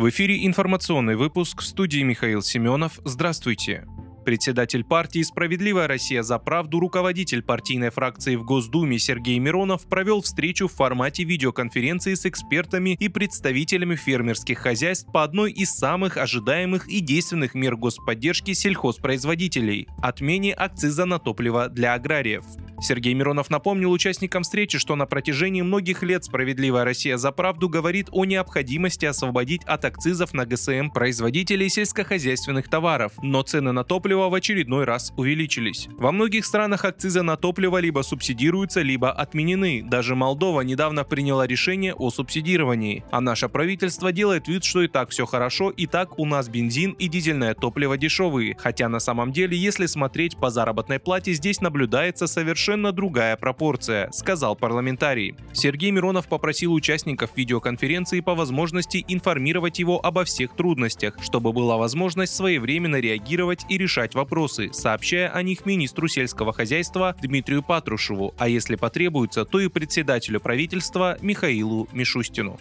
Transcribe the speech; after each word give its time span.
В 0.00 0.08
эфире 0.08 0.46
информационный 0.46 1.14
выпуск 1.14 1.60
в 1.60 1.66
студии 1.66 2.00
Михаил 2.00 2.40
Семенов. 2.40 3.00
Здравствуйте. 3.04 3.86
Председатель 4.24 4.82
партии 4.82 5.22
«Справедливая 5.22 5.88
Россия 5.88 6.22
за 6.22 6.38
правду», 6.38 6.80
руководитель 6.80 7.42
партийной 7.42 7.90
фракции 7.90 8.36
в 8.36 8.42
Госдуме 8.42 8.98
Сергей 8.98 9.38
Миронов 9.38 9.86
провел 9.86 10.22
встречу 10.22 10.68
в 10.68 10.72
формате 10.72 11.24
видеоконференции 11.24 12.14
с 12.14 12.24
экспертами 12.24 12.96
и 12.98 13.10
представителями 13.10 13.94
фермерских 13.94 14.60
хозяйств 14.60 15.12
по 15.12 15.22
одной 15.22 15.52
из 15.52 15.70
самых 15.70 16.16
ожидаемых 16.16 16.88
и 16.88 17.00
действенных 17.00 17.54
мер 17.54 17.76
господдержки 17.76 18.54
сельхозпроизводителей– 18.54 19.86
отмене 20.02 20.54
акциза 20.54 21.04
на 21.04 21.18
топливо 21.18 21.68
для 21.68 21.92
аграриев. 21.92 22.46
Сергей 22.82 23.14
Миронов 23.14 23.50
напомнил 23.50 23.92
участникам 23.92 24.42
встречи, 24.42 24.78
что 24.78 24.96
на 24.96 25.06
протяжении 25.06 25.62
многих 25.62 26.02
лет 26.02 26.24
«Справедливая 26.24 26.84
Россия 26.84 27.16
за 27.16 27.30
правду» 27.30 27.68
говорит 27.68 28.08
о 28.10 28.24
необходимости 28.24 29.04
освободить 29.04 29.62
от 29.64 29.84
акцизов 29.84 30.32
на 30.32 30.46
ГСМ 30.46 30.90
производителей 30.90 31.68
сельскохозяйственных 31.68 32.68
товаров, 32.68 33.12
но 33.22 33.42
цены 33.42 33.72
на 33.72 33.84
топливо 33.84 34.28
в 34.28 34.34
очередной 34.34 34.84
раз 34.84 35.12
увеличились. 35.16 35.88
Во 35.98 36.10
многих 36.10 36.46
странах 36.46 36.84
акцизы 36.84 37.22
на 37.22 37.36
топливо 37.36 37.78
либо 37.78 38.00
субсидируются, 38.00 38.80
либо 38.80 39.12
отменены. 39.12 39.82
Даже 39.84 40.14
Молдова 40.14 40.62
недавно 40.62 41.04
приняла 41.04 41.46
решение 41.46 41.94
о 41.94 42.10
субсидировании. 42.10 43.04
А 43.10 43.20
наше 43.20 43.48
правительство 43.48 44.10
делает 44.12 44.48
вид, 44.48 44.64
что 44.64 44.82
и 44.82 44.88
так 44.88 45.10
все 45.10 45.26
хорошо, 45.26 45.70
и 45.70 45.86
так 45.86 46.18
у 46.18 46.24
нас 46.24 46.48
бензин 46.48 46.92
и 46.92 47.08
дизельное 47.08 47.54
топливо 47.54 47.98
дешевые. 47.98 48.56
Хотя 48.58 48.88
на 48.88 49.00
самом 49.00 49.32
деле, 49.32 49.56
если 49.56 49.86
смотреть 49.86 50.36
по 50.36 50.50
заработной 50.50 50.98
плате, 50.98 51.32
здесь 51.34 51.60
наблюдается 51.60 52.26
совершенно 52.26 52.69
совершенно 52.70 52.92
другая 52.92 53.36
пропорция, 53.36 54.08
сказал 54.12 54.54
парламентарий. 54.54 55.34
Сергей 55.52 55.90
Миронов 55.90 56.28
попросил 56.28 56.72
участников 56.72 57.30
видеоконференции 57.34 58.20
по 58.20 58.36
возможности 58.36 59.04
информировать 59.08 59.80
его 59.80 59.98
обо 60.06 60.22
всех 60.22 60.54
трудностях, 60.54 61.16
чтобы 61.20 61.52
была 61.52 61.76
возможность 61.76 62.32
своевременно 62.32 63.00
реагировать 63.00 63.66
и 63.68 63.76
решать 63.76 64.14
вопросы, 64.14 64.70
сообщая 64.72 65.30
о 65.30 65.42
них 65.42 65.66
министру 65.66 66.06
сельского 66.06 66.52
хозяйства 66.52 67.16
Дмитрию 67.20 67.64
Патрушеву, 67.64 68.34
а 68.38 68.48
если 68.48 68.76
потребуется, 68.76 69.44
то 69.44 69.58
и 69.58 69.66
председателю 69.66 70.38
правительства 70.38 71.18
Михаилу 71.20 71.88
Мишустину. 71.92 72.60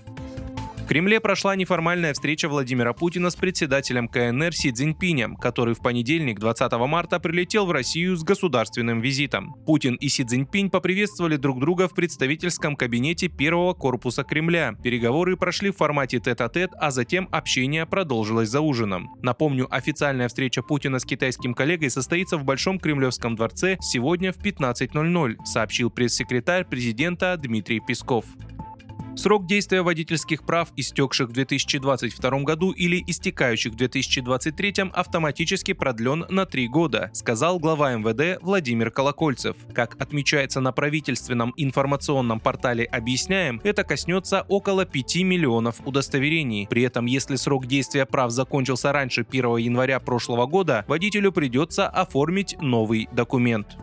Кремле 0.90 1.20
прошла 1.20 1.56
неформальная 1.56 2.14
встреча 2.14 2.50
Владимира 2.50 2.94
Путина 2.94 3.30
с 3.30 3.36
председателем 3.36 4.08
КНР 4.08 4.56
Си 4.56 4.72
Цзиньпинем, 4.72 5.36
который 5.36 5.76
в 5.76 5.84
понедельник 5.84 6.40
20 6.40 6.72
марта 6.88 7.20
прилетел 7.20 7.68
в 7.68 7.72
Россию 7.72 8.18
с 8.18 8.24
государственным 8.24 9.00
визитом. 9.00 9.54
Путин 9.68 9.94
и 9.94 10.10
Си 10.10 10.24
Цзиньпинь 10.24 10.72
поприветствовали 10.72 11.36
друг 11.36 11.60
друга 11.60 11.88
в 11.88 11.94
представительском 11.94 12.76
кабинете 12.76 13.28
первого 13.28 13.76
корпуса 13.76 14.24
Кремля. 14.24 14.74
Переговоры 14.82 15.38
прошли 15.38 15.70
в 15.70 15.78
формате 15.78 16.20
тет-а-тет, 16.20 16.72
а 16.80 16.90
затем 16.90 17.30
общение 17.32 17.86
продолжилось 17.86 18.50
за 18.50 18.62
ужином. 18.62 19.12
Напомню, 19.22 19.68
официальная 19.70 20.28
встреча 20.28 20.64
Путина 20.64 20.98
с 20.98 21.06
китайским 21.06 21.54
коллегой 21.54 21.92
состоится 21.92 22.36
в 22.40 22.46
Большом 22.46 22.80
Кремлевском 22.80 23.36
дворце 23.36 23.78
сегодня 23.80 24.34
в 24.34 24.38
15.00, 24.38 25.36
сообщил 25.46 25.92
пресс-секретарь 25.92 26.66
президента 26.66 27.38
Дмитрий 27.38 27.80
Песков. 27.80 28.26
Срок 29.16 29.46
действия 29.46 29.82
водительских 29.82 30.44
прав, 30.44 30.70
истекших 30.78 31.30
в 31.30 31.34
2022 31.34 32.40
году 32.40 32.72
или 32.72 33.04
истекающих 33.06 33.74
в 33.74 33.76
2023 33.76 34.92
автоматически 34.94 35.74
продлен 35.74 36.26
на 36.30 36.46
три 36.46 36.68
года, 36.68 37.10
сказал 37.14 37.60
глава 37.60 37.96
МВД 37.96 38.42
Владимир 38.42 38.92
Колокольцев. 38.92 39.58
Как 39.74 40.02
отмечается 40.02 40.62
на 40.62 40.72
правительственном 40.72 41.54
информационном 41.58 42.40
портале 42.40 42.86
«Объясняем», 42.86 43.60
это 43.64 43.84
коснется 43.84 44.46
около 44.48 44.86
5 44.86 45.18
миллионов 45.18 45.82
удостоверений. 45.86 46.68
При 46.70 46.84
этом, 46.84 47.06
если 47.06 47.36
срок 47.36 47.66
действия 47.68 48.06
прав 48.06 48.32
закончился 48.32 48.94
раньше 48.94 49.26
1 49.30 49.58
января 49.58 50.00
прошлого 50.00 50.46
года, 50.46 50.86
водителю 50.88 51.34
придется 51.34 51.90
оформить 51.90 52.56
новый 52.62 53.10
документ. 53.12 53.78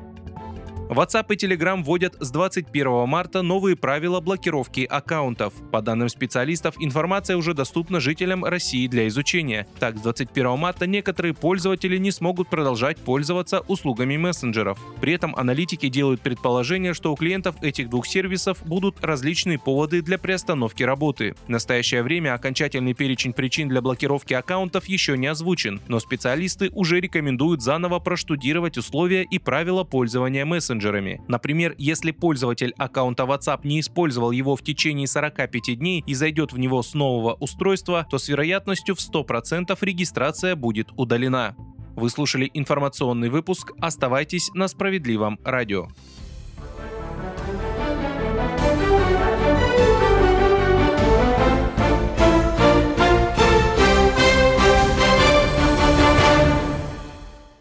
WhatsApp 0.88 1.34
и 1.34 1.36
Telegram 1.36 1.82
вводят 1.82 2.14
с 2.20 2.30
21 2.30 3.08
марта 3.08 3.42
новые 3.42 3.74
правила 3.74 4.20
блокировки 4.20 4.82
аккаунтов. 4.88 5.52
По 5.72 5.82
данным 5.82 6.08
специалистов, 6.08 6.76
информация 6.78 7.36
уже 7.36 7.54
доступна 7.54 7.98
жителям 7.98 8.44
России 8.44 8.86
для 8.86 9.08
изучения. 9.08 9.66
Так, 9.80 9.98
с 9.98 10.00
21 10.00 10.56
марта 10.56 10.86
некоторые 10.86 11.34
пользователи 11.34 11.96
не 11.96 12.12
смогут 12.12 12.48
продолжать 12.48 12.98
пользоваться 12.98 13.60
услугами 13.66 14.16
мессенджеров. 14.16 14.78
При 15.00 15.12
этом 15.12 15.34
аналитики 15.34 15.88
делают 15.88 16.20
предположение, 16.20 16.94
что 16.94 17.12
у 17.12 17.16
клиентов 17.16 17.56
этих 17.62 17.90
двух 17.90 18.06
сервисов 18.06 18.64
будут 18.64 19.04
различные 19.04 19.58
поводы 19.58 20.02
для 20.02 20.18
приостановки 20.18 20.84
работы. 20.84 21.34
В 21.46 21.48
настоящее 21.48 22.04
время 22.04 22.34
окончательный 22.34 22.94
перечень 22.94 23.32
причин 23.32 23.68
для 23.68 23.82
блокировки 23.82 24.34
аккаунтов 24.34 24.86
еще 24.86 25.18
не 25.18 25.26
озвучен, 25.26 25.80
но 25.88 25.98
специалисты 25.98 26.70
уже 26.72 27.00
рекомендуют 27.00 27.60
заново 27.60 27.98
проштудировать 27.98 28.78
условия 28.78 29.24
и 29.24 29.40
правила 29.40 29.82
пользования 29.82 30.44
мессенджерами 30.44 30.75
мессенджерами. 30.76 31.20
Например, 31.28 31.74
если 31.78 32.10
пользователь 32.10 32.72
аккаунта 32.76 33.24
WhatsApp 33.24 33.60
не 33.64 33.80
использовал 33.80 34.30
его 34.30 34.56
в 34.56 34.62
течение 34.62 35.06
45 35.06 35.78
дней 35.78 36.04
и 36.06 36.14
зайдет 36.14 36.52
в 36.52 36.58
него 36.58 36.82
с 36.82 36.94
нового 36.94 37.34
устройства, 37.34 38.06
то 38.10 38.18
с 38.18 38.28
вероятностью 38.28 38.94
в 38.94 38.98
100% 38.98 39.76
регистрация 39.80 40.56
будет 40.56 40.88
удалена. 40.96 41.54
Вы 41.96 42.10
слушали 42.10 42.50
информационный 42.52 43.30
выпуск. 43.30 43.72
Оставайтесь 43.80 44.50
на 44.54 44.68
справедливом 44.68 45.38
радио. 45.44 45.88